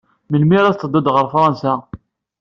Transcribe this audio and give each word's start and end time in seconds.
Melmi 0.29 0.55
ara 0.59 0.79
teddud 0.79 1.07
ɣer 1.13 1.25
Fṛansa? 1.33 1.73